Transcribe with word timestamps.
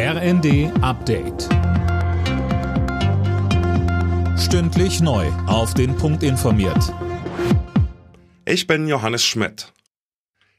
RND 0.00 0.70
Update. 0.80 1.48
Stündlich 4.38 5.00
neu. 5.00 5.26
Auf 5.48 5.74
den 5.74 5.96
Punkt 5.96 6.22
informiert. 6.22 6.94
Ich 8.44 8.68
bin 8.68 8.86
Johannes 8.86 9.24
Schmidt. 9.24 9.72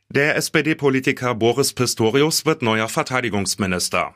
Der 0.10 0.36
SPD-Politiker 0.36 1.36
Boris 1.36 1.72
Pistorius 1.72 2.46
wird 2.46 2.62
neuer 2.62 2.90
Verteidigungsminister. 2.90 4.14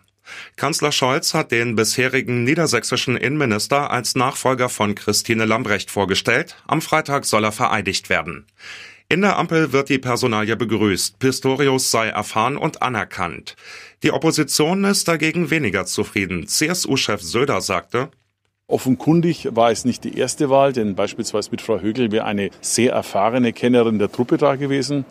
Kanzler 0.57 0.91
Scholz 0.91 1.33
hat 1.33 1.53
den 1.53 1.77
bisherigen 1.77 2.43
niedersächsischen 2.43 3.15
Innenminister 3.15 3.91
als 3.91 4.15
Nachfolger 4.15 4.67
von 4.67 4.93
Christine 4.93 5.45
Lambrecht 5.45 5.89
vorgestellt. 5.89 6.57
Am 6.67 6.81
Freitag 6.81 7.23
soll 7.23 7.45
er 7.45 7.53
vereidigt 7.53 8.09
werden. 8.09 8.45
In 9.13 9.21
der 9.21 9.37
Ampel 9.37 9.71
wird 9.71 9.89
die 9.89 9.99
Personalie 9.99 10.55
begrüßt. 10.55 11.19
Pistorius 11.19 11.91
sei 11.91 12.07
erfahren 12.07 12.57
und 12.57 12.81
anerkannt. 12.81 13.55
Die 14.01 14.11
Opposition 14.11 14.83
ist 14.85 15.07
dagegen 15.07 15.51
weniger 15.51 15.85
zufrieden. 15.85 16.47
CSU-Chef 16.47 17.21
Söder 17.21 17.61
sagte, 17.61 18.09
Offenkundig 18.65 19.49
war 19.51 19.69
es 19.69 19.85
nicht 19.85 20.03
die 20.03 20.17
erste 20.17 20.49
Wahl, 20.49 20.73
denn 20.73 20.95
beispielsweise 20.95 21.51
mit 21.51 21.61
Frau 21.61 21.79
Högel 21.79 22.11
wäre 22.11 22.25
eine 22.25 22.49
sehr 22.61 22.93
erfahrene 22.93 23.53
Kennerin 23.53 23.99
der 23.99 24.11
Truppe 24.11 24.37
da 24.37 24.55
gewesen. 24.55 25.05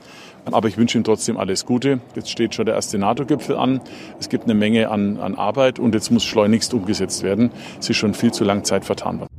Aber 0.46 0.66
ich 0.66 0.76
wünsche 0.76 0.98
ihm 0.98 1.04
trotzdem 1.04 1.36
alles 1.36 1.64
Gute. 1.64 2.00
Jetzt 2.16 2.28
steht 2.28 2.56
schon 2.56 2.66
der 2.66 2.74
erste 2.74 2.98
NATO-Gipfel 2.98 3.54
an. 3.54 3.80
Es 4.18 4.28
gibt 4.28 4.44
eine 4.44 4.54
Menge 4.54 4.90
an, 4.90 5.18
an 5.18 5.36
Arbeit 5.36 5.78
und 5.78 5.94
jetzt 5.94 6.10
muss 6.10 6.24
schleunigst 6.24 6.74
umgesetzt 6.74 7.22
werden. 7.22 7.52
Es 7.78 7.88
ist 7.88 7.98
schon 7.98 8.14
viel 8.14 8.32
zu 8.32 8.42
lang 8.42 8.64
Zeit 8.64 8.84
vertan 8.84 9.20
worden. 9.20 9.31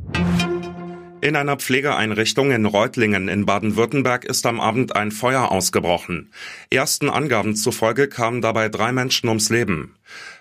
In 1.24 1.38
einer 1.38 1.56
Pflegeeinrichtung 1.56 2.52
in 2.52 2.66
Reutlingen 2.66 3.30
in 3.30 3.46
Baden-Württemberg 3.46 4.26
ist 4.26 4.46
am 4.46 4.60
Abend 4.60 4.94
ein 4.98 5.10
Feuer 5.10 5.54
ausgebrochen. 5.54 6.34
Ersten 6.70 7.10
Angaben 7.10 7.56
zufolge 7.56 8.10
kamen 8.10 8.42
dabei 8.42 8.68
drei 8.68 8.92
Menschen 8.92 9.30
ums 9.30 9.50
Leben. 9.50 9.96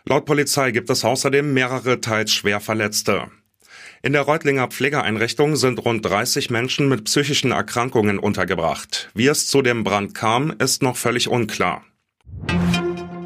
Laut 0.05 0.25
Polizei 0.25 0.73
gibt 0.73 0.91
es 0.91 1.05
außerdem 1.05 1.55
mehrere 1.55 2.01
teils 2.01 2.33
schwer 2.33 2.59
Verletzte. 2.59 3.29
In 4.03 4.13
der 4.13 4.23
Reutlinger 4.23 4.67
Pflegeeinrichtung 4.67 5.55
sind 5.55 5.79
rund 5.85 6.05
30 6.05 6.51
Menschen 6.51 6.89
mit 6.89 7.05
psychischen 7.05 7.53
Erkrankungen 7.53 8.19
untergebracht. 8.19 9.09
Wie 9.15 9.29
es 9.29 9.47
zu 9.47 9.63
dem 9.63 9.85
Brand 9.85 10.17
kam, 10.17 10.53
ist 10.59 10.83
noch 10.83 10.97
völlig 10.97 11.29
unklar. 11.29 11.85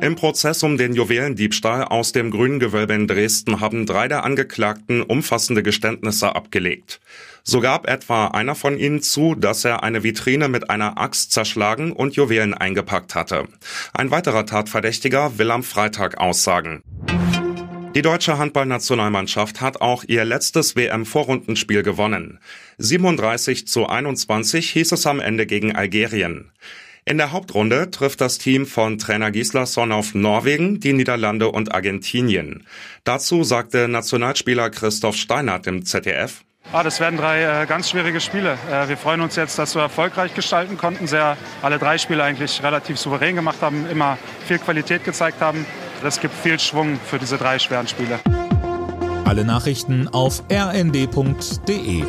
Im 0.07 0.15
Prozess 0.15 0.63
um 0.63 0.79
den 0.79 0.95
Juwelendiebstahl 0.95 1.83
aus 1.83 2.13
dem 2.13 2.31
Grünen 2.31 2.61
Gewölbe 2.61 2.95
in 2.95 3.09
Dresden 3.09 3.59
haben 3.59 3.87
drei 3.87 4.07
der 4.07 4.23
Angeklagten 4.23 5.03
umfassende 5.03 5.65
Geständnisse 5.65 6.37
abgelegt. 6.37 7.01
So 7.43 7.61
gab 7.61 7.89
etwa 7.89 8.29
einer 8.29 8.55
von 8.55 8.79
ihnen 8.79 9.03
zu, 9.03 9.35
dass 9.35 9.65
er 9.65 9.83
eine 9.83 10.05
Vitrine 10.05 10.49
mit 10.49 10.71
einer 10.71 10.97
Axt 10.97 11.33
zerschlagen 11.33 11.91
und 11.91 12.15
Juwelen 12.15 12.55
eingepackt 12.55 13.17
hatte. 13.17 13.49
Ein 13.95 14.13
weiterer 14.13 14.47
Tatverdächtiger 14.47 15.39
will 15.39 15.51
am 15.51 15.65
Freitag 15.65 16.19
aussagen. 16.19 16.85
Die 17.97 18.03
deutsche 18.03 18.39
Handballnationalmannschaft 18.39 19.61
hat 19.61 19.81
auch 19.81 20.05
ihr 20.07 20.25
letztes 20.25 20.77
WM-Vorrundenspiel 20.77 21.83
gewonnen. 21.83 22.39
37 22.79 23.67
zu 23.67 23.89
21 23.89 24.71
hieß 24.71 24.93
es 24.93 25.05
am 25.05 25.19
Ende 25.19 25.47
gegen 25.47 25.75
Algerien. 25.75 26.53
In 27.09 27.19
der 27.19 27.31
Hauptrunde 27.31 27.93
trifft 27.93 28.21
das 28.21 28.39
Team 28.39 28.67
von 28.67 28.99
Trainer 28.99 29.31
Gislason 29.31 29.93
auf 29.93 30.13
Norwegen, 30.17 30.81
die 30.81 30.93
Niederlande 30.93 31.49
und 31.53 31.73
Argentinien. 31.73 32.67
Dazu 33.05 33.45
sagte 33.45 33.87
Nationalspieler 33.87 34.71
Christoph 34.71 35.15
Steinert 35.15 35.69
im 35.69 35.85
ZDF. 35.87 36.43
Ah, 36.73 36.83
das 36.83 36.99
werden 36.99 37.17
drei 37.17 37.63
äh, 37.63 37.67
ganz 37.67 37.91
schwierige 37.91 38.21
Spiele. 38.21 38.59
Äh, 38.69 38.89
wir 38.89 38.97
freuen 38.97 39.21
uns 39.21 39.37
jetzt, 39.37 39.57
dass 39.57 39.77
wir 39.77 39.83
erfolgreich 39.83 40.35
gestalten 40.35 40.79
konnten, 40.79 41.07
sehr 41.07 41.37
alle 41.63 41.79
drei 41.79 41.97
Spiele 41.97 42.25
eigentlich 42.25 42.61
relativ 42.65 42.99
souverän 42.99 43.37
gemacht 43.37 43.59
haben, 43.61 43.89
immer 43.89 44.19
viel 44.45 44.59
Qualität 44.59 45.05
gezeigt 45.05 45.41
haben. 45.41 45.65
Das 46.03 46.21
gibt 46.21 46.35
viel 46.35 46.59
Schwung 46.59 46.99
für 46.99 47.21
diese 47.21 47.39
drei 47.39 47.61
schweren 47.61 47.87
Spiele. 47.87 48.19
Alle 49.25 49.45
Nachrichten 49.45 50.09
auf 50.09 50.43
rnd.de 50.51 52.03